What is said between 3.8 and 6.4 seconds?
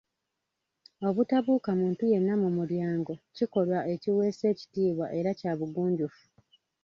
ekiweesa ekitiibwa era kya bugunjufu.